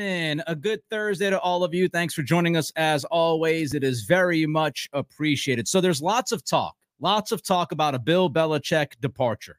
[0.00, 0.42] happening?
[0.46, 1.88] A good Thursday to all of you.
[1.88, 3.74] Thanks for joining us as always.
[3.74, 5.68] It is very much appreciated.
[5.68, 9.58] So there's lots of talk, lots of talk about a Bill Belichick departure.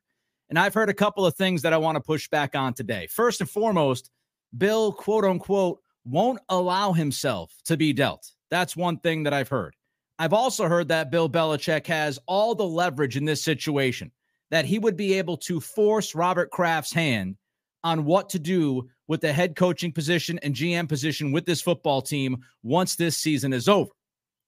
[0.49, 3.07] And I've heard a couple of things that I want to push back on today.
[3.07, 4.09] First and foremost,
[4.57, 8.31] Bill, quote unquote, won't allow himself to be dealt.
[8.49, 9.75] That's one thing that I've heard.
[10.19, 14.11] I've also heard that Bill Belichick has all the leverage in this situation,
[14.49, 17.38] that he would be able to force Robert Kraft's hand
[17.84, 22.02] on what to do with the head coaching position and GM position with this football
[22.02, 23.91] team once this season is over.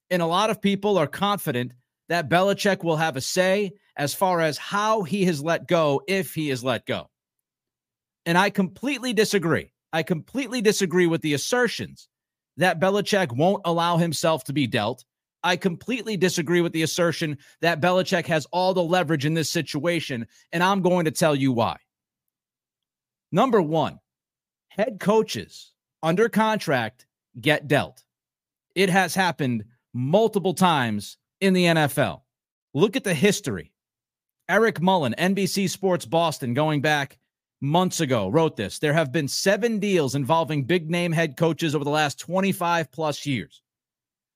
[0.10, 1.74] And a lot of people are confident
[2.10, 6.34] that Belichick will have a say as far as how he has let go, if
[6.34, 7.10] he is let go.
[8.26, 9.72] And I completely disagree.
[9.92, 12.08] I completely disagree with the assertions
[12.58, 15.04] that Belichick won't allow himself to be dealt.
[15.44, 20.28] I completely disagree with the assertion that Belichick has all the leverage in this situation.
[20.52, 21.78] And I'm going to tell you why.
[23.34, 24.00] Number one,
[24.68, 27.08] head coaches under contract
[27.42, 28.04] get dealt.
[28.76, 32.22] It has happened multiple times in the NFL.
[32.76, 33.74] Look at the history.
[34.48, 37.18] Eric Mullen, NBC Sports Boston, going back
[37.60, 38.78] months ago, wrote this.
[38.78, 43.26] There have been seven deals involving big name head coaches over the last 25 plus
[43.26, 43.64] years.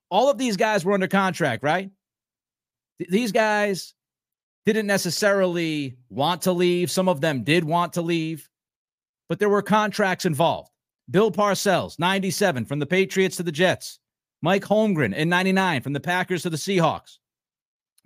[0.09, 1.91] All of these guys were under contract, right?
[2.97, 3.93] Th- these guys
[4.65, 6.89] didn't necessarily want to leave.
[6.89, 8.49] Some of them did want to leave
[9.29, 10.71] but there were contracts involved.
[11.09, 13.99] Bill Parcells, 97 from the Patriots to the Jets.
[14.41, 17.17] Mike Holmgren in 99 from the Packers to the Seahawks.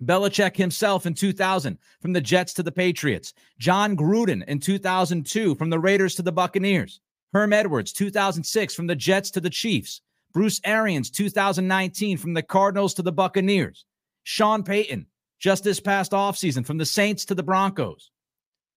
[0.02, 3.34] Belichick himself in 2000 from the Jets to the Patriots.
[3.58, 7.00] Jon Gruden in 2002 from the Raiders to the Buccaneers.
[7.32, 10.00] Herm Edwards, 2006 from the Jets to the Chiefs.
[10.32, 13.84] Bruce Arians, 2019 from the Cardinals to the Buccaneers.
[14.24, 15.06] Sean Payton,
[15.38, 18.10] just this past offseason from the Saints to the Broncos.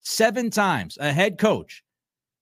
[0.01, 1.83] Seven times a head coach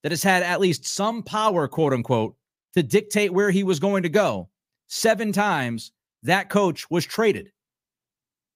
[0.03, 2.35] that has had at least some power, quote unquote,
[2.75, 4.49] to dictate where he was going to go,
[4.87, 5.91] seven times
[6.23, 7.51] that coach was traded.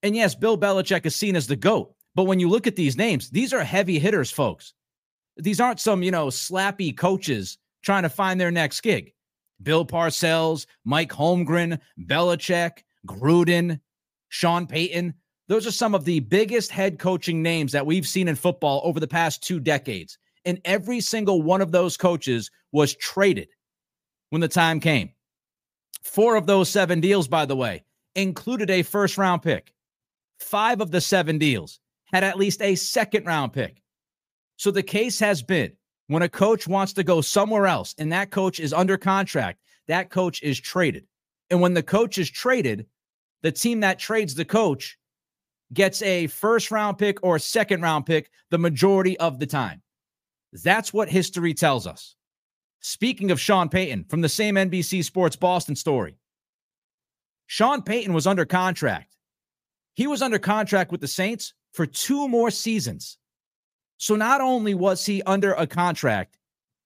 [0.03, 1.93] And yes, Bill Belichick is seen as the GOAT.
[2.15, 4.73] But when you look at these names, these are heavy hitters, folks.
[5.37, 9.13] These aren't some, you know, slappy coaches trying to find their next gig.
[9.61, 13.79] Bill Parcells, Mike Holmgren, Belichick, Gruden,
[14.29, 15.13] Sean Payton.
[15.47, 18.99] Those are some of the biggest head coaching names that we've seen in football over
[18.99, 20.17] the past two decades.
[20.47, 23.49] And every single one of those coaches was traded
[24.29, 25.11] when the time came.
[26.01, 27.83] Four of those seven deals, by the way,
[28.15, 29.73] included a first round pick.
[30.39, 33.83] Five of the seven deals had at least a second round pick.
[34.55, 35.73] So the case has been
[36.07, 39.59] when a coach wants to go somewhere else and that coach is under contract,
[39.89, 41.05] that coach is traded.
[41.49, 42.85] And when the coach is traded,
[43.41, 44.97] the team that trades the coach
[45.73, 49.81] gets a first round pick or second round pick the majority of the time.
[50.53, 52.15] That's what history tells us.
[52.79, 56.17] Speaking of Sean Payton from the same NBC Sports Boston story,
[57.47, 59.15] Sean Payton was under contract.
[59.95, 63.17] He was under contract with the Saints for two more seasons.
[63.97, 66.37] So not only was he under a contract,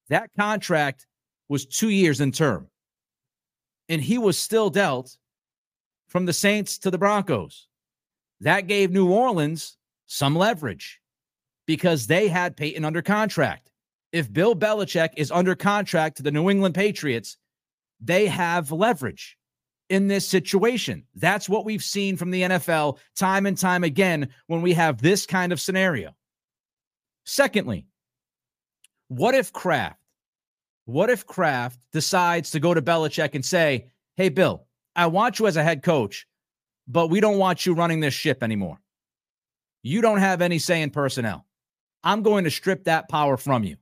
[0.10, 1.08] that contract
[1.50, 2.68] was two years in term.
[3.90, 5.18] And he was still dealt
[6.08, 7.68] from the Saints to the Broncos.
[8.40, 11.01] That gave New Orleans some leverage
[11.66, 13.72] because they had Payton under contract.
[14.12, 17.38] If Bill Belichick is under contract to the New England Patriots,
[18.00, 19.38] they have leverage
[19.90, 21.04] in this situation.
[21.16, 25.26] That's what we've seen from the NFL time and time again when we have this
[25.26, 26.16] kind of scenario.
[27.26, 27.86] Secondly,
[29.08, 30.00] what if Kraft,
[30.86, 35.48] what if Kraft decides to go to Belichick and say, Hey, Bill, I want you
[35.48, 36.26] as a head coach,
[36.88, 38.80] but we don't want you running this ship anymore.
[39.84, 41.46] You don't have any say in personnel.
[42.04, 43.78] I'm going to strip that power from you.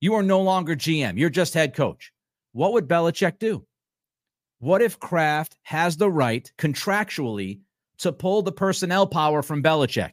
[0.00, 2.12] You are no longer GM, you're just head coach.
[2.52, 3.66] What would Belichick do?
[4.58, 7.60] What if Kraft has the right contractually
[7.98, 10.12] to pull the personnel power from Belichick?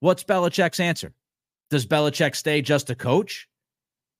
[0.00, 1.12] What's Belichick's answer?
[1.70, 3.48] Does Belichick stay just a coach?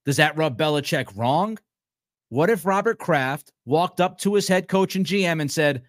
[0.05, 1.59] Does that rub Belichick wrong?
[2.29, 5.83] What if Robert Kraft walked up to his head coach and GM and said,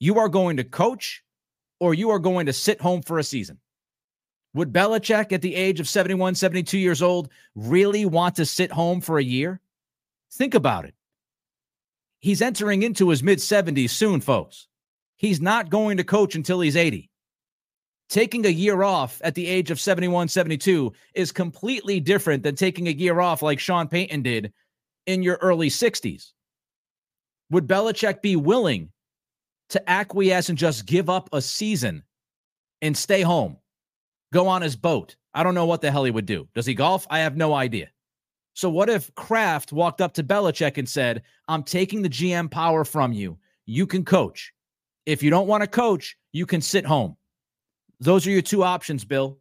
[0.00, 1.22] You are going to coach
[1.78, 3.58] or you are going to sit home for a season?
[4.54, 9.00] Would Belichick at the age of 71, 72 years old really want to sit home
[9.00, 9.60] for a year?
[10.32, 10.94] Think about it.
[12.20, 14.68] He's entering into his mid 70s soon, folks.
[15.16, 17.10] He's not going to coach until he's 80.
[18.08, 22.86] Taking a year off at the age of 71, 72 is completely different than taking
[22.86, 24.52] a year off like Sean Payton did
[25.06, 26.32] in your early 60s.
[27.50, 28.90] Would Belichick be willing
[29.70, 32.04] to acquiesce and just give up a season
[32.82, 33.56] and stay home?
[34.34, 35.14] Go on his boat.
[35.32, 36.48] I don't know what the hell he would do.
[36.54, 37.06] Does he golf?
[37.08, 37.88] I have no idea.
[38.52, 42.84] So what if Kraft walked up to Belichick and said, I'm taking the GM power
[42.84, 43.38] from you.
[43.64, 44.52] You can coach.
[45.06, 47.16] If you don't want to coach, you can sit home.
[48.00, 49.38] Those are your two options, Bill.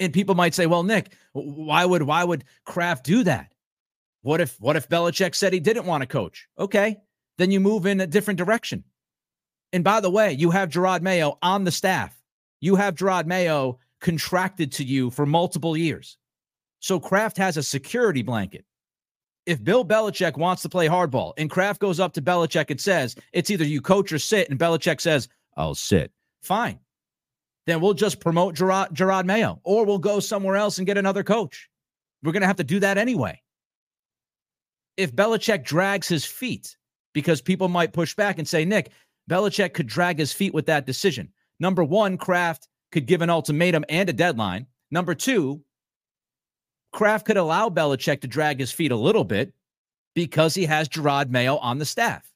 [0.00, 3.52] And people might say, well, Nick, why would why would Kraft do that?
[4.22, 6.48] What if what if Belichick said he didn't want to coach?
[6.58, 6.96] Okay.
[7.38, 8.84] Then you move in a different direction.
[9.72, 12.16] And by the way, you have Gerard Mayo on the staff.
[12.60, 16.16] You have Gerard Mayo contracted to you for multiple years.
[16.80, 18.64] So Kraft has a security blanket.
[19.46, 23.14] If Bill Belichick wants to play hardball and Kraft goes up to Belichick and says,
[23.32, 26.12] it's either you coach or sit, and Belichick says, I'll sit,
[26.42, 26.80] fine.
[27.66, 31.22] Then we'll just promote Gerard, Jerod Mayo or we'll go somewhere else and get another
[31.22, 31.68] coach.
[32.22, 33.40] We're going to have to do that anyway.
[34.96, 36.76] If Belichick drags his feet,
[37.12, 38.90] because people might push back and say, Nick,
[39.30, 41.32] Belichick could drag his feet with that decision.
[41.58, 44.66] Number one, Kraft could give an ultimatum and a deadline.
[44.90, 45.62] Number two,
[46.92, 49.52] Kraft could allow Belichick to drag his feet a little bit
[50.14, 52.32] because he has Gerard Mayo on the staff.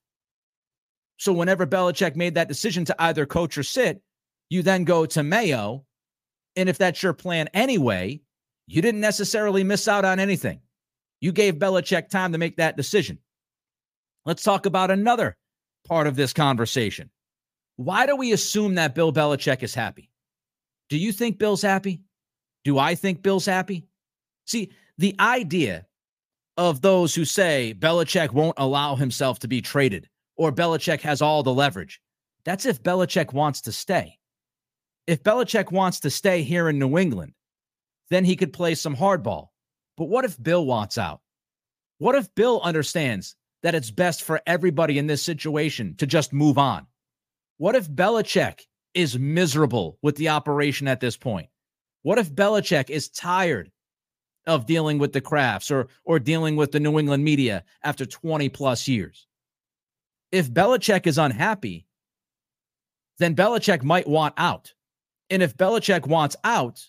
[1.16, 4.02] So whenever Belichick made that decision to either coach or sit,
[4.48, 5.84] you then go to Mayo.
[6.56, 8.20] And if that's your plan anyway,
[8.66, 10.60] you didn't necessarily miss out on anything.
[11.20, 13.18] You gave Belichick time to make that decision.
[14.24, 15.36] Let's talk about another
[15.86, 17.10] part of this conversation.
[17.80, 20.10] Why do we assume that Bill Belichick is happy?
[20.90, 22.02] Do you think Bill's happy?
[22.62, 23.86] Do I think Bill's happy?
[24.44, 25.86] See, the idea
[26.58, 31.42] of those who say Belichick won't allow himself to be traded or Belichick has all
[31.42, 32.02] the leverage,
[32.44, 34.18] that's if Belichick wants to stay.
[35.06, 37.32] If Belichick wants to stay here in New England,
[38.10, 39.46] then he could play some hardball.
[39.96, 41.22] But what if Bill wants out?
[41.96, 46.58] What if Bill understands that it's best for everybody in this situation to just move
[46.58, 46.86] on?
[47.60, 48.60] What if Belichick
[48.94, 51.48] is miserable with the operation at this point?
[52.00, 53.70] What if Belichick is tired
[54.46, 58.48] of dealing with the Krafts or or dealing with the New England media after 20
[58.48, 59.26] plus years?
[60.32, 61.86] If Belichick is unhappy,
[63.18, 64.72] then Belichick might want out.
[65.28, 66.82] And if Belichick wants out,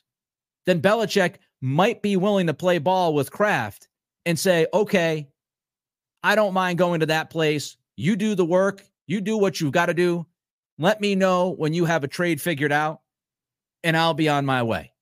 [0.65, 3.89] then Belichick might be willing to play ball with Kraft
[4.25, 5.27] and say, okay,
[6.23, 7.75] I don't mind going to that place.
[7.97, 10.25] You do the work, you do what you've got to do.
[10.77, 13.01] Let me know when you have a trade figured out,
[13.83, 14.93] and I'll be on my way.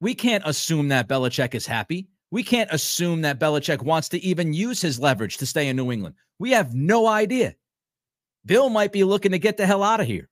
[0.00, 2.08] We can't assume that Belichick is happy.
[2.30, 5.90] We can't assume that Belichick wants to even use his leverage to stay in New
[5.92, 6.14] England.
[6.38, 7.54] We have no idea.
[8.46, 10.28] Bill might be looking to get the hell out of here.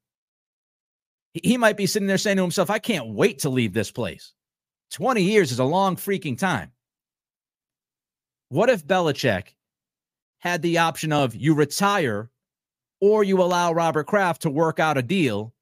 [1.34, 4.32] He might be sitting there saying to himself, I can't wait to leave this place.
[4.92, 6.72] 20 years is a long freaking time.
[8.48, 9.54] What if Belichick
[10.38, 12.30] had the option of you retire
[13.00, 15.52] or you allow Robert Kraft to work out a deal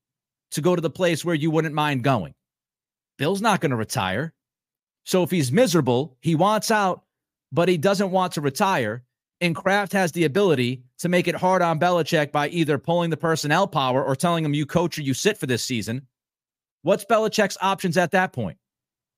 [0.52, 2.34] to go to the place where you wouldn't mind going?
[3.18, 4.32] Bill's not going to retire.
[5.04, 7.04] So if he's miserable, he wants out,
[7.52, 9.04] but he doesn't want to retire.
[9.40, 13.16] And Kraft has the ability to make it hard on Belichick by either pulling the
[13.16, 16.06] personnel power or telling him you coach or you sit for this season.
[16.82, 18.58] What's Belichick's options at that point?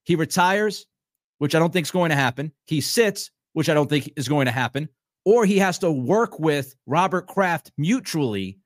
[0.04, 0.86] He retires,
[1.38, 2.52] which I don't think is going to happen.
[2.66, 4.88] He sits, which I don't think is going to happen.
[5.28, 8.60] Or he has to work with Robert Kraft mutually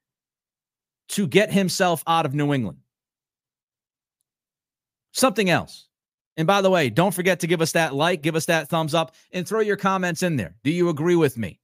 [1.09, 2.79] to get himself out of New England.
[5.11, 5.89] Something else.
[6.37, 8.95] And by the way, don't forget to give us that like, give us that thumbs
[8.95, 10.55] up, and throw your comments in there.
[10.63, 11.59] Do you agree with me?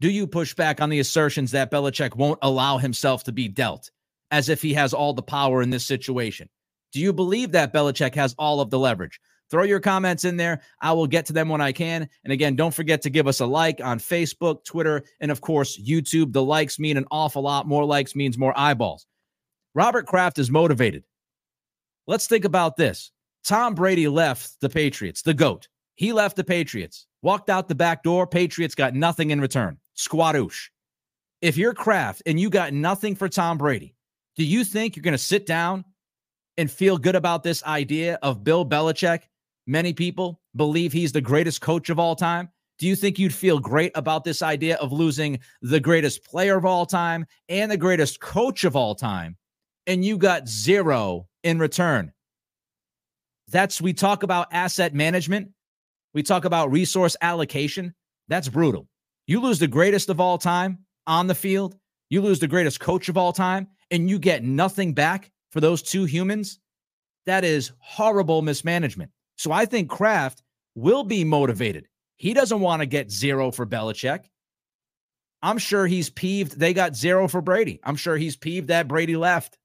[0.00, 3.90] Do you push back on the assertions that Belichick won't allow himself to be dealt
[4.30, 6.50] as if he has all the power in this situation?
[6.92, 9.18] Do you believe that Belichick has all of the leverage?
[9.50, 10.62] Throw your comments in there.
[10.80, 12.08] I will get to them when I can.
[12.24, 15.78] And again, don't forget to give us a like on Facebook, Twitter, and of course,
[15.80, 16.32] YouTube.
[16.32, 17.66] The likes mean an awful lot.
[17.66, 19.06] More likes means more eyeballs.
[19.74, 21.04] Robert Kraft is motivated.
[22.06, 23.10] Let's think about this.
[23.44, 25.68] Tom Brady left the Patriots, the GOAT.
[25.96, 28.26] He left the Patriots, walked out the back door.
[28.26, 29.78] Patriots got nothing in return.
[29.96, 30.68] Squadoosh.
[31.42, 33.94] If you're Kraft and you got nothing for Tom Brady,
[34.36, 35.84] do you think you're going to sit down
[36.56, 39.20] and feel good about this idea of Bill Belichick?
[39.66, 42.50] Many people believe he's the greatest coach of all time.
[42.78, 46.64] Do you think you'd feel great about this idea of losing the greatest player of
[46.64, 49.36] all time and the greatest coach of all time?
[49.86, 52.12] And you got zero in return.
[53.48, 55.50] That's we talk about asset management.
[56.14, 57.94] We talk about resource allocation.
[58.28, 58.88] That's brutal.
[59.26, 61.76] You lose the greatest of all time on the field,
[62.08, 65.82] you lose the greatest coach of all time, and you get nothing back for those
[65.82, 66.58] two humans.
[67.26, 69.10] That is horrible mismanagement.
[69.36, 70.42] So I think Kraft
[70.74, 71.88] will be motivated.
[72.16, 74.24] He doesn't want to get zero for Belichick.
[75.42, 77.80] I'm sure he's peeved they got zero for Brady.
[77.84, 79.58] I'm sure he's peeved that Brady left.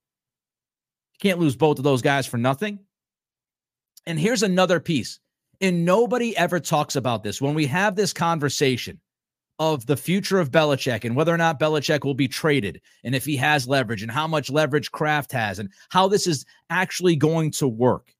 [1.21, 2.79] Can't lose both of those guys for nothing.
[4.05, 5.19] And here's another piece.
[5.61, 7.41] And nobody ever talks about this.
[7.41, 8.99] When we have this conversation
[9.59, 13.25] of the future of Belichick and whether or not Belichick will be traded and if
[13.25, 17.51] he has leverage and how much leverage Kraft has and how this is actually going
[17.51, 18.13] to work,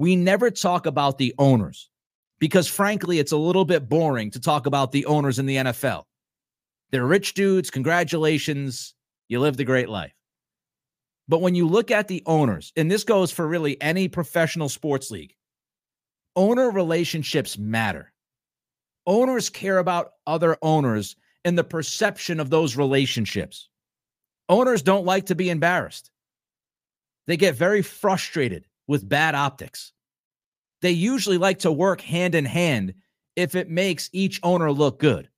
[0.00, 1.90] we never talk about the owners
[2.38, 6.04] because, frankly, it's a little bit boring to talk about the owners in the NFL.
[6.90, 7.68] They're rich dudes.
[7.68, 8.94] Congratulations.
[9.28, 10.14] You lived a great life.
[11.28, 15.10] But when you look at the owners, and this goes for really any professional sports
[15.10, 15.34] league,
[16.34, 18.10] owner relationships matter.
[19.06, 21.14] Owners care about other owners
[21.44, 23.68] and the perception of those relationships.
[24.48, 26.10] Owners don't like to be embarrassed.
[27.26, 29.92] They get very frustrated with bad optics.
[30.82, 32.94] They usually like to work hand in hand
[33.36, 35.28] if it makes each owner look good.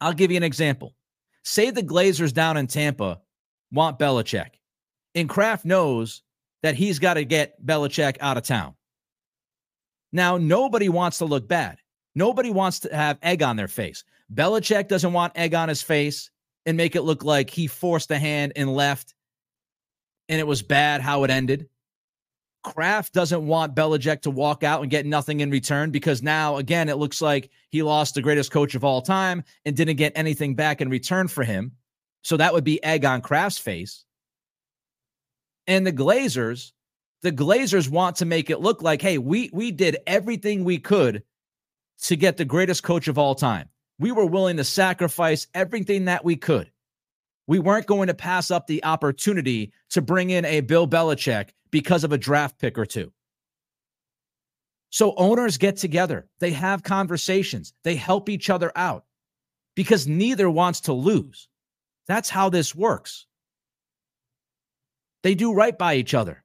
[0.00, 0.96] I'll give you an example.
[1.44, 3.20] Say the Glazers down in Tampa
[3.70, 4.58] want Belichick,
[5.14, 6.22] and Kraft knows
[6.64, 8.74] that he's got to get Belichick out of town.
[10.10, 11.78] Now, nobody wants to look bad.
[12.16, 14.02] Nobody wants to have egg on their face.
[14.34, 16.28] Belichick doesn't want egg on his face
[16.66, 19.14] and make it look like he forced a hand and left
[20.28, 21.68] and it was bad how it ended.
[22.62, 26.88] Kraft doesn't want Belichick to walk out and get nothing in return because now, again,
[26.88, 30.54] it looks like he lost the greatest coach of all time and didn't get anything
[30.54, 31.72] back in return for him.
[32.22, 34.04] So that would be egg on Kraft's face.
[35.66, 36.72] And the Glazers,
[37.22, 41.22] the Glazers want to make it look like, hey, we we did everything we could
[42.02, 43.68] to get the greatest coach of all time.
[43.98, 46.71] We were willing to sacrifice everything that we could.
[47.46, 52.04] We weren't going to pass up the opportunity to bring in a Bill Belichick because
[52.04, 53.12] of a draft pick or two.
[54.90, 59.04] So owners get together, they have conversations, they help each other out
[59.74, 61.48] because neither wants to lose.
[62.06, 63.26] That's how this works.
[65.22, 66.44] They do right by each other.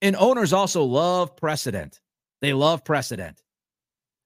[0.00, 2.00] And owners also love precedent.
[2.40, 3.42] They love precedent.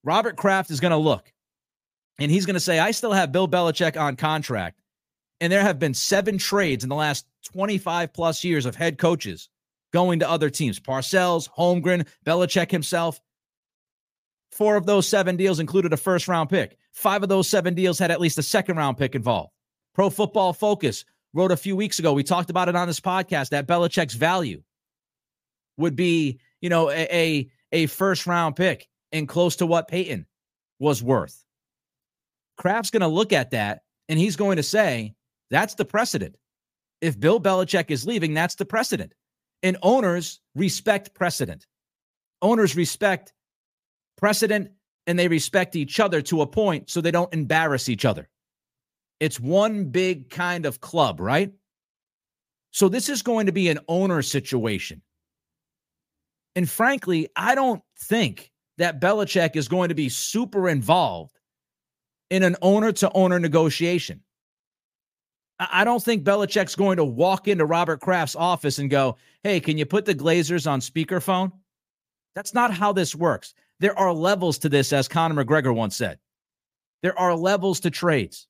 [0.04, 1.33] Robert Kraft is going to look
[2.18, 4.80] and he's going to say, I still have Bill Belichick on contract.
[5.40, 9.49] And there have been seven trades in the last 25 plus years of head coaches
[9.93, 10.81] going to other teams.
[10.81, 13.21] Parcells, Holmgren, Belichick himself.
[14.50, 16.78] Four of those seven deals included a first round pick.
[16.93, 19.52] Five of those seven deals had at least a second round pick involved.
[19.95, 22.12] Pro Football Focus wrote a few weeks ago.
[22.12, 24.62] We talked about it on this podcast that Belichick's value
[25.76, 30.26] would be, you know, a, a, a first round pick and close to what Payton
[30.78, 31.45] was worth.
[32.57, 35.14] Kraft's going to look at that and he's going to say,
[35.50, 36.37] that's the precedent.
[37.00, 39.15] If Bill Belichick is leaving, that's the precedent.
[39.62, 41.67] And owners respect precedent.
[42.43, 43.33] Owners respect
[44.17, 44.71] precedent
[45.07, 48.29] and they respect each other to a point so they don't embarrass each other.
[49.21, 51.53] It's one big kind of club, right?
[52.71, 55.03] So this is going to be an owner situation.
[56.55, 61.38] And frankly, I don't think that Belichick is going to be super involved
[62.31, 64.21] in an owner to owner negotiation.
[65.59, 69.79] I don't think Belichick's going to walk into Robert Kraft's office and go, Hey, can
[69.79, 71.53] you put the Glazers on speakerphone?
[72.35, 73.55] That's not how this works.
[73.81, 76.19] There are levels to this, as Conor McGregor once said.
[77.03, 78.47] There are levels to trades.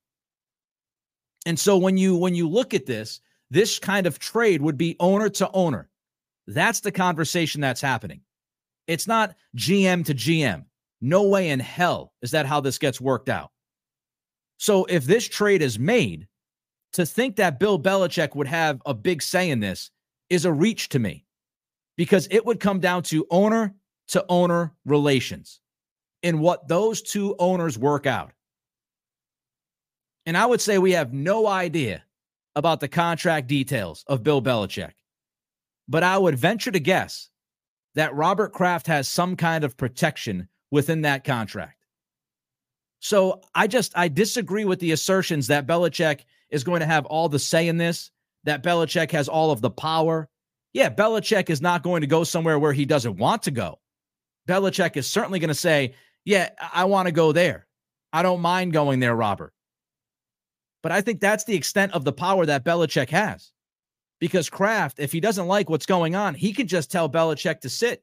[1.46, 3.20] And so when you when you look at this,
[3.50, 5.88] this kind of trade would be owner to owner.
[6.48, 8.20] That's the conversation that's happening.
[8.86, 10.64] It's not GM to GM.
[11.00, 13.50] No way in hell is that how this gets worked out.
[14.58, 16.26] So if this trade is made,
[16.96, 19.90] to think that Bill Belichick would have a big say in this
[20.30, 21.26] is a reach to me
[21.98, 23.74] because it would come down to owner
[24.08, 25.60] to owner relations
[26.22, 28.32] and what those two owners work out.
[30.24, 32.02] And I would say we have no idea
[32.54, 34.92] about the contract details of Bill Belichick.
[35.88, 37.28] But I would venture to guess
[37.94, 41.84] that Robert Kraft has some kind of protection within that contract.
[43.00, 47.28] So I just I disagree with the assertions that Belichick is going to have all
[47.28, 48.10] the say in this,
[48.44, 50.28] that Belichick has all of the power.
[50.72, 53.80] Yeah, Belichick is not going to go somewhere where he doesn't want to go.
[54.48, 57.66] Belichick is certainly going to say, Yeah, I want to go there.
[58.12, 59.52] I don't mind going there, Robert.
[60.82, 63.50] But I think that's the extent of the power that Belichick has.
[64.20, 67.68] Because Kraft, if he doesn't like what's going on, he can just tell Belichick to
[67.68, 68.02] sit.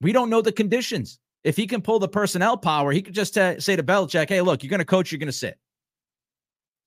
[0.00, 1.18] We don't know the conditions.
[1.44, 4.40] If he can pull the personnel power, he could just t- say to Belichick, "Hey,
[4.40, 5.58] look, you're going to coach, you're going to sit."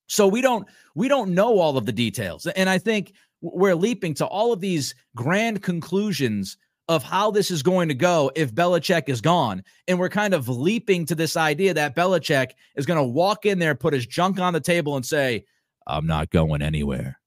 [0.08, 2.46] So we don't we don't know all of the details.
[2.46, 6.56] And I think we're leaping to all of these grand conclusions
[6.88, 9.62] of how this is going to go if Belichick is gone.
[9.86, 13.58] And we're kind of leaping to this idea that Belichick is going to walk in
[13.58, 15.44] there, put his junk on the table, and say,
[15.86, 17.20] I'm not going anywhere.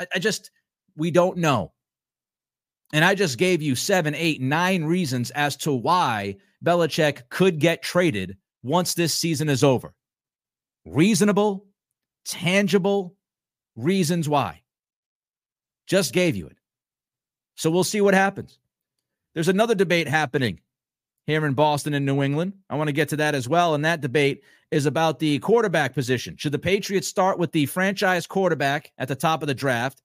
[0.00, 0.50] I, I just,
[0.96, 1.72] we don't know.
[2.92, 7.82] And I just gave you seven, eight, nine reasons as to why Belichick could get
[7.82, 9.94] traded once this season is over.
[10.84, 11.66] Reasonable,
[12.24, 13.16] tangible
[13.76, 14.62] reasons why.
[15.86, 16.56] Just gave you it.
[17.56, 18.58] So we'll see what happens.
[19.34, 20.60] There's another debate happening
[21.26, 22.54] here in Boston and New England.
[22.68, 23.74] I want to get to that as well.
[23.74, 26.36] And that debate is about the quarterback position.
[26.36, 30.02] Should the Patriots start with the franchise quarterback at the top of the draft,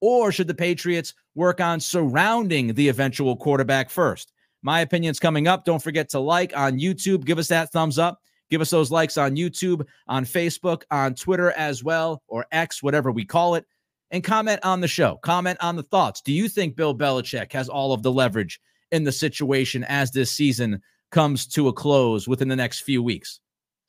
[0.00, 4.32] or should the Patriots work on surrounding the eventual quarterback first?
[4.62, 5.64] My opinion's coming up.
[5.64, 7.24] Don't forget to like on YouTube.
[7.24, 8.20] Give us that thumbs up.
[8.50, 13.10] Give us those likes on YouTube, on Facebook, on Twitter as well, or X, whatever
[13.10, 13.64] we call it.
[14.12, 15.16] And comment on the show.
[15.22, 16.20] Comment on the thoughts.
[16.20, 18.60] Do you think Bill Belichick has all of the leverage
[18.92, 23.40] in the situation as this season comes to a close within the next few weeks?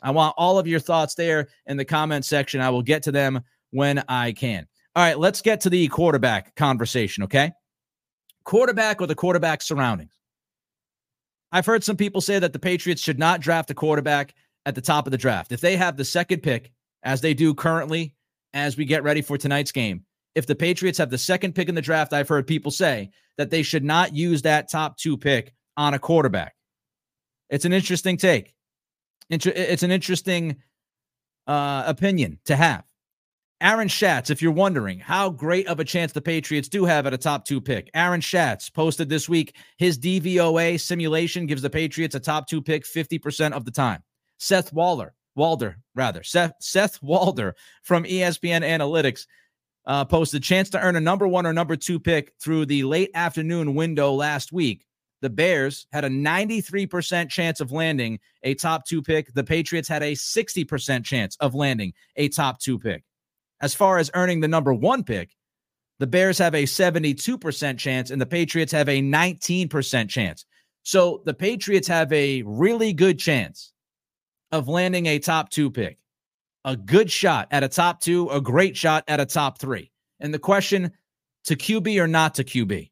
[0.01, 2.61] I want all of your thoughts there in the comment section.
[2.61, 4.67] I will get to them when I can.
[4.95, 7.51] All right, let's get to the quarterback conversation, okay?
[8.43, 10.13] Quarterback or the quarterback surroundings.
[11.51, 14.33] I've heard some people say that the Patriots should not draft a quarterback
[14.67, 15.53] at the top of the draft.
[15.53, 16.71] If they have the second pick,
[17.01, 18.13] as they do currently,
[18.53, 20.03] as we get ready for tonight's game,
[20.35, 23.49] if the Patriots have the second pick in the draft, I've heard people say that
[23.49, 26.53] they should not use that top two pick on a quarterback.
[27.49, 28.53] It's an interesting take.
[29.29, 30.57] It's an interesting
[31.47, 32.83] uh, opinion to have.
[33.61, 37.13] Aaron Schatz, if you're wondering how great of a chance the Patriots do have at
[37.13, 42.15] a top two pick, Aaron Schatz posted this week his DVOA simulation gives the Patriots
[42.15, 44.03] a top two pick 50% of the time.
[44.37, 49.27] Seth Waller, Walder, rather, Seth, Seth Walder from ESPN Analytics
[49.85, 53.11] uh, posted chance to earn a number one or number two pick through the late
[53.13, 54.87] afternoon window last week
[55.21, 59.33] the Bears had a 93% chance of landing a top two pick.
[59.33, 63.03] The Patriots had a 60% chance of landing a top two pick.
[63.61, 65.31] As far as earning the number one pick,
[65.99, 70.45] the Bears have a 72% chance and the Patriots have a 19% chance.
[70.83, 73.73] So the Patriots have a really good chance
[74.51, 75.97] of landing a top two pick,
[76.65, 79.91] a good shot at a top two, a great shot at a top three.
[80.19, 80.91] And the question
[81.45, 82.89] to QB or not to QB?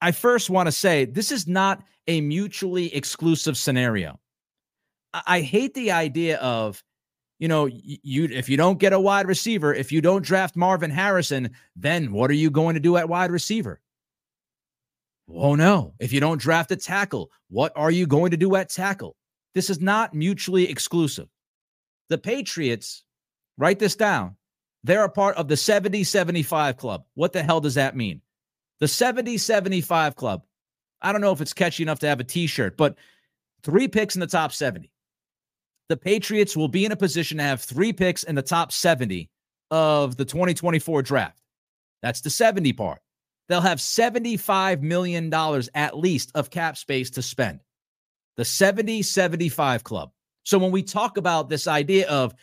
[0.00, 4.20] I first want to say this is not a mutually exclusive scenario.
[5.12, 6.82] I, hate the idea of,
[7.38, 10.90] you know, you if you don't get a wide receiver, if you don't draft Marvin
[10.90, 13.80] Harrison, then what are you going to do at wide receiver?
[15.28, 15.94] Oh no.
[15.98, 19.15] If you don't draft a tackle, what are you going to do at tackle?
[19.56, 21.28] This is not mutually exclusive.
[22.10, 23.04] The Patriots,
[23.56, 24.36] write this down.
[24.84, 27.04] They're a part of the 70 75 club.
[27.14, 28.20] What the hell does that mean?
[28.80, 30.42] The 70 75 club.
[31.00, 32.96] I don't know if it's catchy enough to have a t shirt, but
[33.62, 34.92] three picks in the top 70.
[35.88, 39.30] The Patriots will be in a position to have three picks in the top 70
[39.70, 41.40] of the 2024 draft.
[42.02, 43.00] That's the 70 part.
[43.48, 45.32] They'll have $75 million
[45.74, 47.60] at least of cap space to spend.
[48.36, 50.10] The 70 75 club.
[50.44, 52.34] So when we talk about this idea of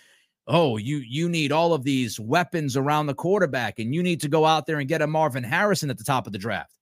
[0.47, 4.27] oh, you you need all of these weapons around the quarterback and you need to
[4.27, 6.77] go out there and get a Marvin Harrison at the top of the draft.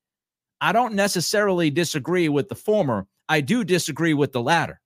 [0.60, 3.08] I don't necessarily disagree with the former.
[3.28, 4.80] I do disagree with the latter.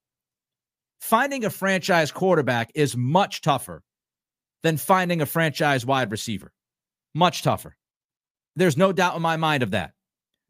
[1.00, 3.84] Finding a franchise quarterback is much tougher
[4.64, 6.52] than finding a franchise wide receiver.
[7.14, 7.76] Much tougher.
[8.56, 9.92] There's no doubt in my mind of that.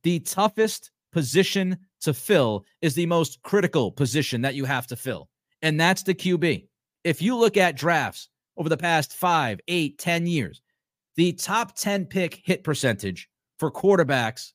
[0.03, 5.29] The toughest position to fill is the most critical position that you have to fill,
[5.61, 6.67] and that's the QB
[7.05, 10.61] if you look at drafts over the past five, eight, ten years,
[11.15, 14.51] the top 10 pick hit percentage for quarterbacks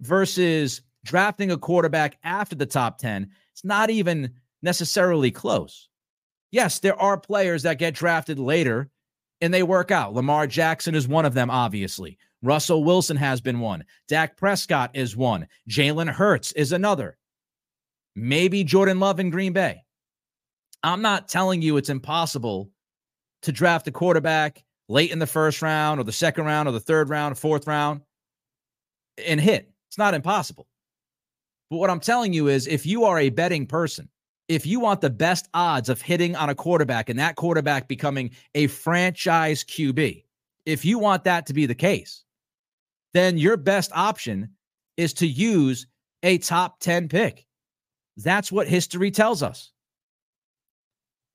[0.00, 4.30] versus drafting a quarterback after the top 10, it's not even
[4.62, 5.88] necessarily close.
[6.52, 8.90] Yes, there are players that get drafted later
[9.40, 10.14] and they work out.
[10.14, 12.18] Lamar Jackson is one of them, obviously.
[12.44, 13.84] Russell Wilson has been one.
[14.06, 15.48] Dak Prescott is one.
[15.68, 17.16] Jalen Hurts is another.
[18.14, 19.82] Maybe Jordan Love in Green Bay.
[20.82, 22.70] I'm not telling you it's impossible
[23.42, 26.80] to draft a quarterback late in the first round or the second round or the
[26.80, 28.02] third round or fourth round
[29.26, 29.70] and hit.
[29.88, 30.66] It's not impossible.
[31.70, 34.08] But what I'm telling you is if you are a betting person,
[34.48, 38.32] if you want the best odds of hitting on a quarterback and that quarterback becoming
[38.54, 40.24] a franchise QB,
[40.66, 42.23] if you want that to be the case,
[43.14, 44.50] then your best option
[44.96, 45.86] is to use
[46.22, 47.46] a top 10 pick.
[48.16, 49.72] That's what history tells us.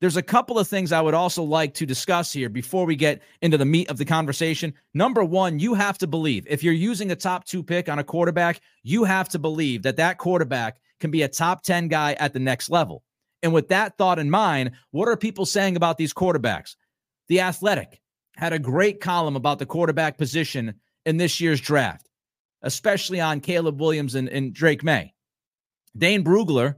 [0.00, 3.20] There's a couple of things I would also like to discuss here before we get
[3.42, 4.72] into the meat of the conversation.
[4.94, 8.04] Number one, you have to believe if you're using a top two pick on a
[8.04, 12.32] quarterback, you have to believe that that quarterback can be a top 10 guy at
[12.32, 13.02] the next level.
[13.42, 16.76] And with that thought in mind, what are people saying about these quarterbacks?
[17.28, 18.00] The Athletic
[18.36, 20.74] had a great column about the quarterback position
[21.10, 22.08] in this year's draft.
[22.62, 25.14] especially on Caleb Williams and, and Drake Maye.
[25.96, 26.76] Dane Brugler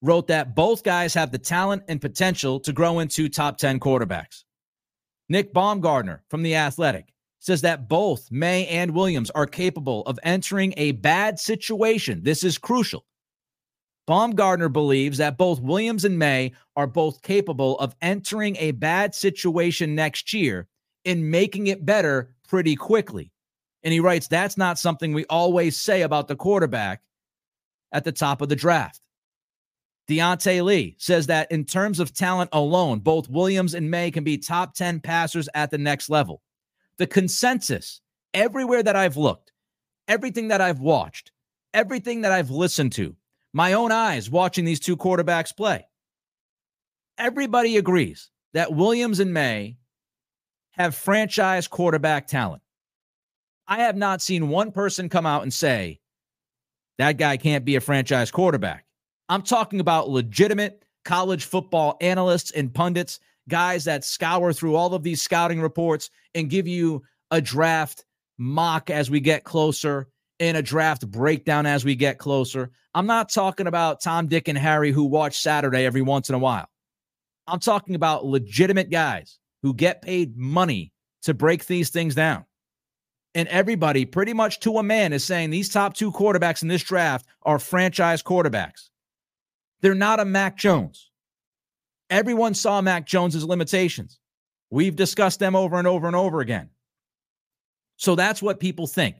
[0.00, 4.44] wrote that both guys have the talent and potential to grow into top 10 quarterbacks.
[5.28, 10.72] Nick Baumgardner from The Athletic says that both Maye and Williams are capable of entering
[10.76, 12.22] a bad situation.
[12.22, 13.04] This is crucial.
[14.08, 19.94] Baumgardner believes that both Williams and Maye are both capable of entering a bad situation
[19.94, 20.66] next year
[21.04, 23.30] and making it better pretty quickly.
[23.82, 27.02] And he writes, that's not something we always say about the quarterback
[27.92, 29.00] at the top of the draft.
[30.08, 34.38] Diante Lee says that in terms of talent alone, both Williams and Maye can be
[34.38, 36.42] top 10 passers at the next level.
[36.96, 38.00] The consensus,
[38.32, 39.52] everywhere that I've looked,
[40.08, 41.30] everything that I've watched,
[41.74, 43.16] everything that I've listened to,
[43.52, 45.86] my own eyes watching these two quarterbacks play,
[47.18, 49.76] everybody agrees that Williams and Maye
[50.70, 52.62] have franchise quarterback talent.
[53.68, 56.00] I have not seen one person come out and say
[56.96, 58.86] that guy can't be a franchise quarterback.
[59.28, 65.02] I'm talking about legitimate college football analysts and pundits, guys that scour through all of
[65.02, 68.06] these scouting reports and give you a draft
[68.38, 70.08] mock as we get closer
[70.40, 72.70] and a draft breakdown as we get closer.
[72.94, 76.38] I'm not talking about Tom, Dick, and Harry who watch Saturday every once in a
[76.38, 76.68] while.
[77.46, 82.44] I'm talking about legitimate guys who get paid money to break these things down.
[83.38, 86.82] And everybody, pretty much to a man, is saying these top two quarterbacks in this
[86.82, 88.88] draft are franchise quarterbacks.
[89.80, 91.12] They're not a Mac Jones.
[92.10, 94.18] Everyone saw Mac Jones's limitations.
[94.70, 96.70] We've discussed them over and over and over again.
[97.94, 99.14] So that's what people think.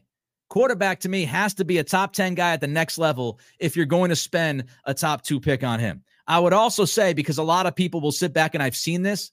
[0.49, 3.77] Quarterback to me has to be a top 10 guy at the next level if
[3.77, 6.03] you're going to spend a top two pick on him.
[6.27, 9.03] I would also say, because a lot of people will sit back and I've seen
[9.03, 9.31] this,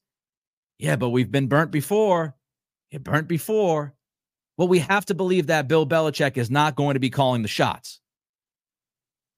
[0.77, 2.35] yeah, but we've been burnt before.
[2.91, 3.95] It burnt before.
[4.57, 7.47] Well, we have to believe that Bill Belichick is not going to be calling the
[7.47, 7.99] shots.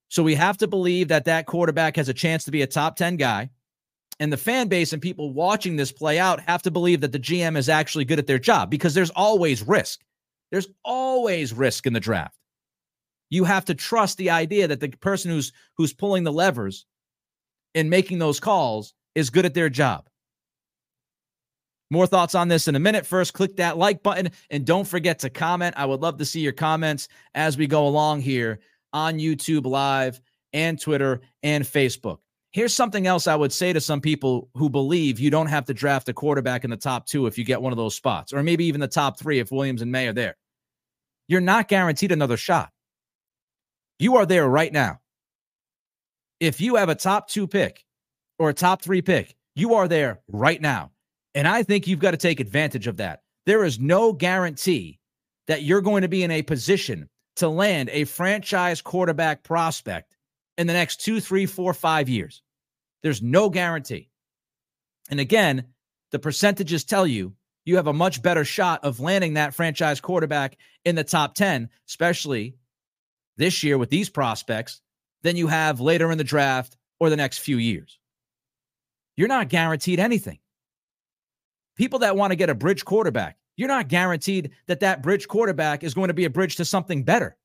[0.09, 2.95] So we have to believe that that quarterback has a chance to be a top
[2.95, 3.49] 10 guy.
[4.19, 7.19] And the fan base and people watching this play out have to believe that the
[7.19, 10.01] GM is actually good at their job because there's always risk.
[10.51, 12.37] There's always risk in the draft.
[13.29, 16.85] You have to trust the idea that the person who's who's pulling the levers
[17.75, 20.07] and making those calls is good at their job.
[21.89, 23.05] More thoughts on this in a minute.
[23.05, 25.75] First, click that like button and don't forget to comment.
[25.77, 28.59] I would love to see your comments as we go along here
[28.91, 30.19] on YouTube Live
[30.51, 32.19] and Twitter and Facebook.
[32.51, 35.73] Here's something else I would say to some people who believe you don't have to
[35.73, 38.41] draft a quarterback in the top two if you get one of those spots, or
[38.41, 40.35] maybe even the top three if Williams and Maye are there.
[41.27, 42.71] You're not guaranteed another shot.
[43.99, 44.99] You are there right now.
[46.39, 47.83] If you have a top two pick
[48.39, 50.91] or a top three pick, you are there right now.
[51.37, 53.21] And I think you've got to take advantage of that.
[53.45, 54.99] There is no guarantee
[55.45, 60.17] that you're going to be in a position to land a franchise quarterback prospect
[60.57, 62.41] in the next two, three, four, five years.
[63.03, 64.09] There's no guarantee.
[65.11, 65.65] And again,
[66.09, 70.57] the percentages tell you you have a much better shot of landing that franchise quarterback
[70.85, 72.55] in the top 10, especially
[73.35, 74.81] this year with these prospects,
[75.21, 77.99] than you have later in the draft or the next few years.
[79.15, 80.39] You're not guaranteed anything.
[81.77, 85.83] People that want to get a bridge quarterback, you're not guaranteed that that bridge quarterback
[85.83, 87.37] is going to be a bridge to something better.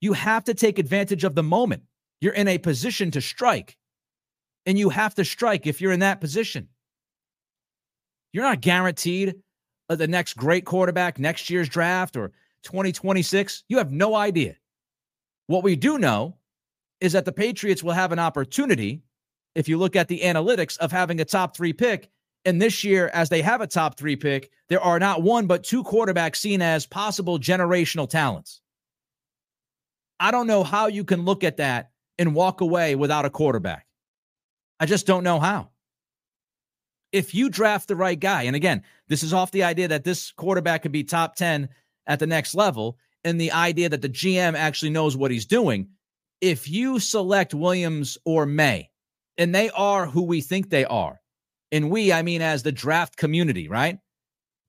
[0.00, 1.82] You have to take advantage of the moment.
[2.20, 3.76] You're in a position to strike,
[4.64, 6.68] and you have to strike if you're in that position.
[8.32, 9.34] You're not guaranteed
[9.88, 12.28] uh, the next great quarterback next year's draft or
[12.64, 13.64] 2026.
[13.68, 14.56] You have no idea.
[15.48, 16.36] What we do know
[17.00, 19.02] is that the Patriots will have an opportunity,
[19.54, 22.10] if you look at the analytics, of having a top three pick
[22.44, 25.62] and this year, as they have a top three pick, there are not one but
[25.62, 28.60] two quarterbacks seen as possible generational talents.
[30.18, 33.86] I don't know how you can look at that and walk away without a quarterback.
[34.80, 35.70] I just don't know how.
[37.12, 40.32] If you draft the right guy, and again, this is off the idea that this
[40.32, 41.68] quarterback could be top 10
[42.06, 45.88] at the next level, and the idea that the GM actually knows what he's doing.
[46.40, 48.90] If you select Williams or Maye,
[49.38, 51.21] and they are who we think they are,
[51.72, 53.98] and we, I mean, as the draft community, right?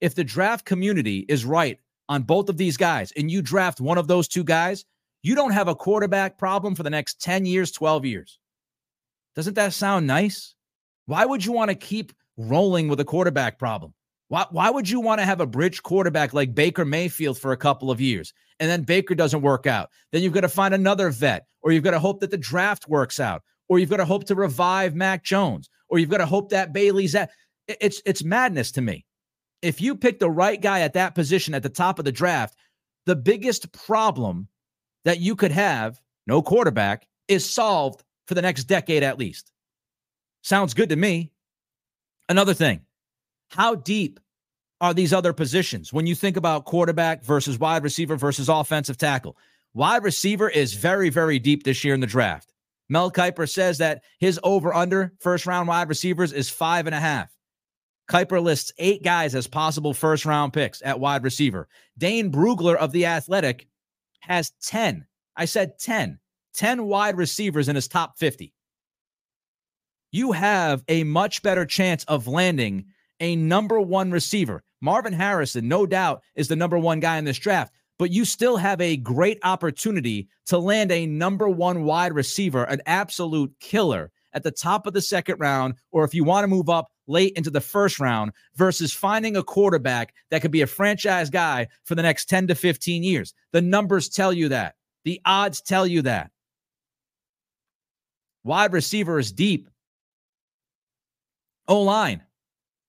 [0.02, 1.78] If the draft community is right
[2.10, 4.86] on both of these guys and you draft one of those two guys,
[5.22, 8.40] you don't have a quarterback problem for the next 10 years, 12 years.
[9.36, 10.56] Doesn't that sound nice?
[11.06, 13.94] Why would you want to keep rolling with a quarterback problem?
[14.30, 17.58] Why, why would you want to have a bridge quarterback like Baker Mayfield for a
[17.58, 19.90] couple of years and then Baker doesn't work out?
[20.12, 22.88] Then you've got to find another vet, or you've got to hope that the draft
[22.88, 26.26] works out, or you've got to hope to revive Mac Jones, or you've got to
[26.26, 27.30] hope that Bailey Zappe.
[27.68, 29.06] It's it's madness to me.
[29.62, 32.58] If you pick the right guy at that position at the top of the draft,
[33.06, 34.48] the biggest problem
[35.06, 39.52] that you could have, no quarterback, is solved for the next decade at least.
[40.42, 41.32] Sounds good to me.
[42.28, 42.82] Another thing,
[43.52, 44.20] how deep
[44.82, 49.38] are these other positions when you think about quarterback versus wide receiver versus offensive tackle?
[49.76, 52.53] Wide receiver is very, very deep this year in the draft.
[52.90, 57.00] Mel Kiper says that his over under first round wide receivers is five and a
[57.00, 57.34] half.
[58.10, 61.68] Kiper lists eight guys as possible first round picks at wide receiver.
[61.98, 63.68] Dane Brugler of The Athletic
[64.22, 65.06] has 10.
[65.36, 66.20] I said 10.
[66.56, 68.54] 10 wide receivers in his top 50.
[70.12, 72.86] You have a much better chance of landing
[73.20, 74.64] a number one receiver.
[74.82, 78.58] Marvin Harrison, no doubt, is the number one guy in this draft, but you still
[78.58, 84.44] have a great opportunity to land a number one wide receiver, an absolute killer at
[84.44, 87.50] the top of the second round, or if you want to move up late into
[87.50, 92.02] the first round, versus finding a quarterback that could be a franchise guy for the
[92.02, 93.34] next 10 to 15 years.
[93.54, 96.30] The numbers tell you that, the odds tell you that.
[98.44, 99.70] Wide receiver is deep.
[101.70, 102.22] O line.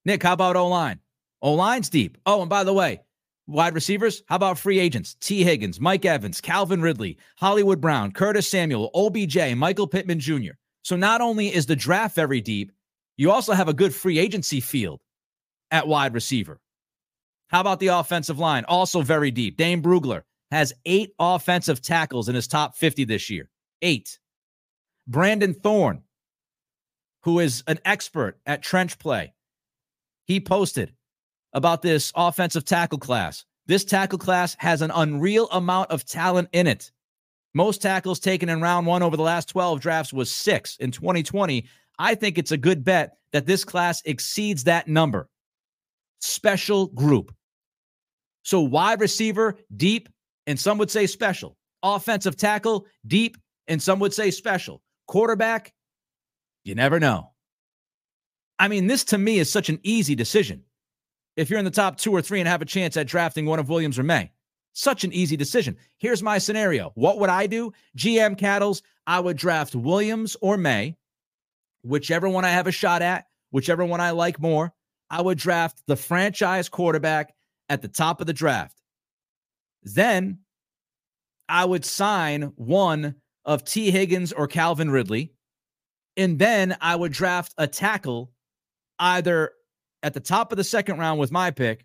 [0.04, 0.98] Nick, how about O line?
[1.40, 2.18] O line's deep.
[2.26, 3.04] Oh, and by the way,
[3.46, 5.16] wide receivers, how about free agents?
[5.20, 10.52] Tee Higgins, Mike Evans, Calvin Ridley, Hollywood Brown, Curtis Samuel, OBJ, Michael Pittman Jr.
[10.82, 12.72] So not only is the draft very deep,
[13.16, 15.00] you also have a good free agency field
[15.70, 16.60] at wide receiver.
[17.48, 18.64] How about the offensive line?
[18.66, 19.56] Also very deep.
[19.56, 23.48] Dane Brugler has eight offensive tackles in his top 50 this year.
[23.82, 24.18] Eight.
[25.06, 26.02] Brandon Thorn,
[27.22, 29.34] who is an expert at trench play,
[30.26, 30.94] he posted
[31.54, 33.44] about this offensive tackle class.
[33.66, 36.90] This tackle class has an unreal amount of talent in it.
[37.54, 41.64] Most tackles taken in round one over the last 12 drafts was six in 2020.
[41.98, 45.28] I think it's a good bet that this class exceeds that number.
[46.20, 47.32] Special group.
[48.42, 50.08] So, wide receiver, deep,
[50.46, 51.56] and some would say special.
[51.82, 53.38] Offensive tackle, deep,
[53.68, 54.82] and some would say special.
[55.06, 55.72] Quarterback,
[56.64, 57.30] you never know.
[58.58, 60.64] I mean, this to me is such an easy decision
[61.36, 63.58] if you're in the top two or three and have a chance at drafting one
[63.58, 64.30] of Williams or Maye.
[64.72, 65.76] Such an easy decision.
[65.98, 66.90] Here's my scenario.
[66.94, 67.72] What would I do?
[67.96, 70.96] GM Cattles, I would draft Williams or May,
[71.82, 74.72] whichever one I have a shot at, whichever one I like more.
[75.10, 77.34] I would draft the franchise quarterback
[77.68, 78.80] at the top of the draft.
[79.82, 80.40] Then
[81.48, 85.32] I would sign one of Tee Higgins or Calvin Ridley.
[86.16, 88.32] And then I would draft a tackle
[88.98, 89.52] either
[90.04, 91.84] at the top of the second round with my pick,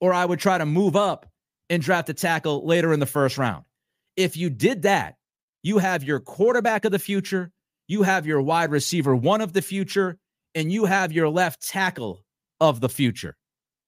[0.00, 1.26] or I would try to move up
[1.70, 3.64] and draft a tackle later in the first round.
[4.16, 5.16] If you did that,
[5.62, 7.50] you have your quarterback of the future,
[7.88, 10.18] you have your wide receiver one of the future,
[10.54, 12.22] and you have your left tackle
[12.60, 13.34] of the future.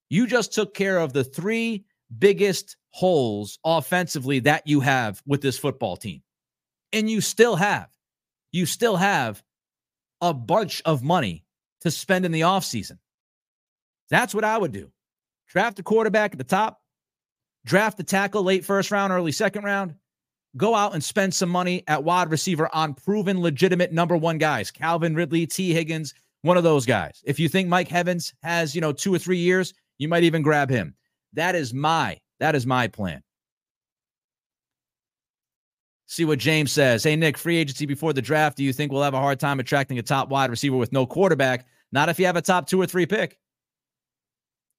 [0.08, 1.84] You just took care of the three
[2.18, 6.22] biggest holes offensively that you have with this football team.
[6.94, 7.88] And you still have,
[8.52, 9.42] you still have
[10.22, 11.44] a bunch of money
[11.82, 12.98] to spend in the offseason.
[14.10, 14.90] That's what I would do.
[15.48, 16.80] Draft a quarterback at the top,
[17.64, 19.94] draft the tackle late first round, early second round,
[20.56, 24.70] go out and spend some money at wide receiver on proven, legitimate number one guys.
[24.70, 27.22] Calvin Ridley, Tee Higgins, one of those guys.
[27.24, 30.42] If you think Mike Evans has, you know, two or three years, you might even
[30.42, 30.94] grab him.
[31.32, 33.22] That is my, that is my plan.
[36.06, 37.02] See what James says.
[37.02, 38.56] Hey, Nick, free agency before the draft.
[38.56, 41.04] Do you think we'll have a hard time attracting a top wide receiver with no
[41.04, 41.66] quarterback?
[41.90, 43.38] Not if you have a top two or three pick.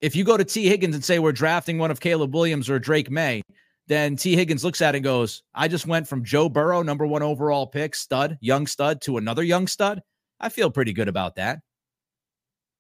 [0.01, 2.77] If you go to Tee Higgins and say we're drafting one of Caleb Williams or
[2.77, 3.41] Drake Maye,
[3.87, 7.07] then Tee Higgins looks at it and goes, I just went from Joe Burrow, number
[7.07, 10.01] one overall pick, stud, young stud, to another young stud.
[10.39, 11.59] I feel pretty good about that.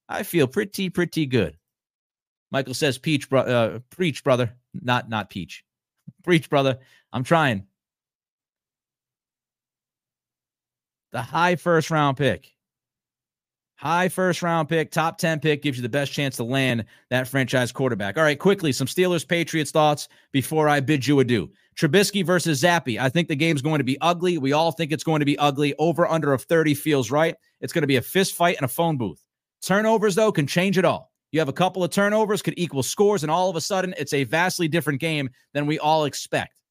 [0.09, 1.57] I feel pretty, pretty good.
[2.51, 5.65] Michael says, "Peach, bro- uh, preach, brother." Not, not peach.
[6.23, 6.79] preach, brother.
[7.11, 7.65] I'm trying.
[11.11, 12.56] The high first round pick.
[13.77, 17.27] High first round pick, top 10 pick gives you the best chance to land that
[17.27, 18.17] franchise quarterback.
[18.17, 21.51] All right, quickly, some Steelers Patriots thoughts before I bid you adieu.
[21.79, 22.99] Trubisky versus Zappe.
[22.99, 24.39] I think the game's going to be ugly.
[24.39, 25.75] We all think it's going to be ugly.
[25.77, 27.35] Over under of 30 feels right.
[27.61, 29.21] It's going to be a fist fight in a phone booth.
[29.61, 31.11] Turnovers, though, can change it all.
[31.31, 34.13] You have a couple of turnovers, could equal scores, and all of a sudden, it's
[34.13, 36.63] a vastly different game than we all expect.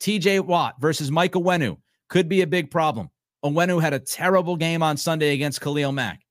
[0.00, 1.76] TJ Watt versus Mike Onwenu
[2.08, 3.10] could be a big problem.
[3.44, 6.22] Onwenu had a terrible game on Sunday against Khalil Mack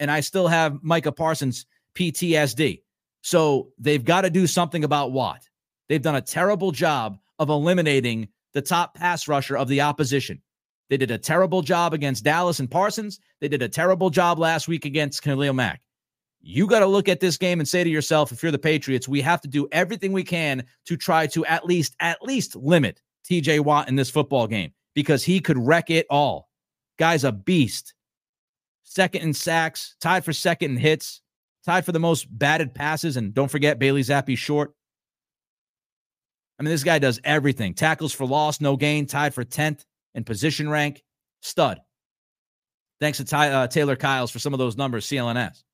[0.00, 2.82] and I still have Micah Parsons PTSD.
[3.22, 5.48] So they've got to do something about Watt.
[5.88, 10.40] They've done a terrible job of eliminating the top pass rusher of the opposition.
[10.90, 13.18] They did a terrible job against Dallas and Parsons.
[13.40, 15.80] They did a terrible job last week against Khalil Mack.
[16.40, 19.08] You got to look at this game and say to yourself, if you're the Patriots,
[19.08, 23.00] we have to do everything we can to try to at least, at least limit
[23.28, 26.50] TJ Watt in this football game because he could wreck it all.
[26.98, 27.93] Guy's a beast.
[28.84, 31.20] Second in sacks, tied for second in hits,
[31.64, 33.16] tied for the most batted passes.
[33.16, 34.72] And don't forget, Bailey Zappe short.
[36.58, 37.74] I mean, this guy does everything.
[37.74, 41.02] Tackles for loss, no gain, tied for 10th in position rank.
[41.40, 41.80] Stud.
[43.00, 45.64] Thanks to Ty, uh, Taylor Kyles for some of those numbers, CLNS.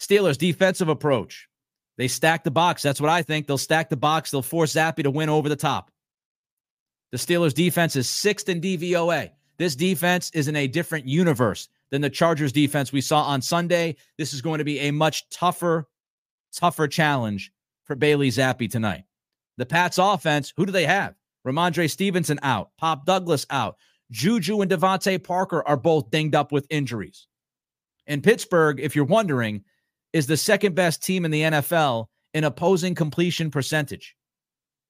[0.00, 1.48] Steelers defensive approach.
[1.96, 2.82] They stack the box.
[2.82, 3.46] That's what I think.
[3.46, 4.30] They'll stack the box.
[4.30, 5.90] They'll force Zappe to win over the top.
[7.12, 9.30] The Steelers defense is sixth in DVOA.
[9.58, 13.96] This defense is in a different universe than the Chargers defense we saw on Sunday.
[14.18, 15.88] This is going to be a much tougher,
[16.52, 17.52] tougher challenge
[17.84, 19.04] for Bailey Zappe tonight.
[19.56, 21.14] The Pats offense, who do they have?
[21.46, 23.76] Rhamondre Stevenson out, Pop Douglas out.
[24.10, 27.26] Juju and DeVante Parker are both dinged up with injuries.
[28.06, 29.64] And Pittsburgh, if you're wondering,
[30.12, 34.16] is the second best team in the NFL in opposing completion percentage.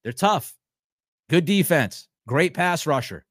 [0.02, 0.54] They're tough.
[1.30, 3.24] Good defense, great pass rusher,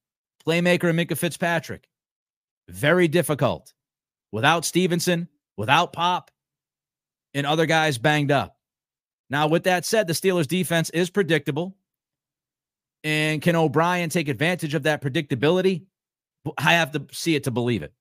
[0.46, 1.88] playmaker Minkah Fitzpatrick.
[2.70, 3.74] Very difficult.
[4.32, 6.32] Without Stevenson, without Pop,
[7.34, 8.58] and other guys banged up.
[9.30, 11.76] Now, with that said, the Steelers' defense is predictable.
[13.04, 15.86] And can O'Brien take advantage of that predictability?
[16.58, 17.94] I have to see it to believe it.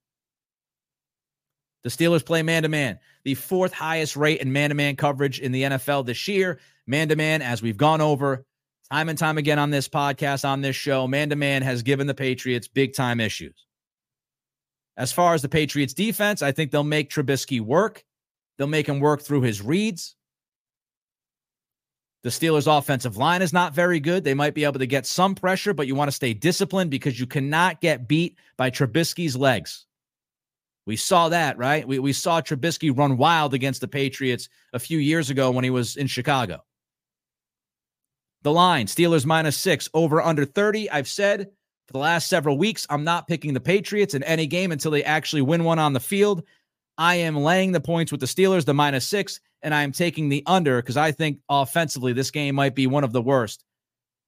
[1.84, 5.40] The Steelers play man to man, the fourth highest rate in man to man coverage
[5.40, 6.60] in the NFL this year.
[6.86, 8.44] Man to man, as we've gone over
[8.90, 12.06] time and time again on this podcast, on this show, man to man has given
[12.06, 13.66] the Patriots big time issues.
[14.96, 18.04] As far as the Patriots defense, I think they'll make Trubisky work.
[18.58, 20.16] They'll make him work through his reads.
[22.22, 24.22] The Steelers' offensive line is not very good.
[24.22, 27.18] They might be able to get some pressure, but you want to stay disciplined because
[27.18, 29.86] you cannot get beat by Trubisky's legs.
[30.86, 31.86] We saw that, right?
[31.86, 35.70] We, we saw Trubisky run wild against the Patriots a few years ago when he
[35.70, 36.64] was in Chicago.
[38.42, 40.90] The line, Steelers minus six, over under 30.
[40.90, 41.48] I've said
[41.86, 45.04] for the last several weeks, I'm not picking the Patriots in any game until they
[45.04, 46.42] actually win one on the field.
[46.98, 50.28] I am laying the points with the Steelers, the minus six, and I am taking
[50.28, 53.64] the under because I think offensively this game might be one of the worst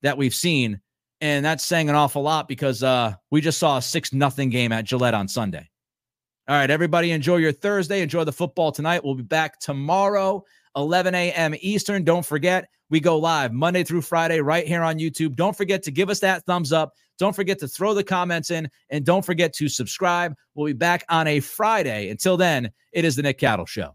[0.03, 0.81] that we've seen.
[1.21, 4.73] And that's saying an awful lot because uh, we just saw a six nothing game
[4.73, 5.69] at Gillette on Sunday.
[6.47, 8.03] All right, everybody, enjoy your Thursday.
[8.03, 9.03] Enjoy the football tonight.
[9.03, 10.45] We'll be back tomorrow,
[10.77, 11.55] 11 a.m.
[11.61, 12.05] Eastern.
[12.05, 15.37] Don't forget, we go live Monday through Friday right here on YouTube.
[15.37, 16.95] Don't forget to give us that thumbs up.
[17.19, 20.35] Don't forget to throw the comments in and don't forget to subscribe.
[20.55, 22.09] We'll be back on a Friday.
[22.11, 23.95] Until then, it is the Nick Cattles Show.